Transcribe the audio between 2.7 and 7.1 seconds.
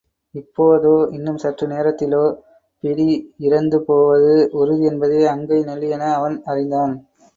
பிடி இறந்து போவது உறுதி என்பதையும் அங்கை நெல்லியென அவன் அறிந்தான்.